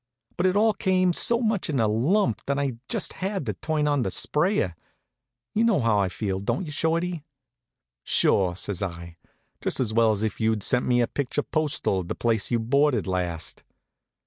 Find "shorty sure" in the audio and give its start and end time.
6.71-8.55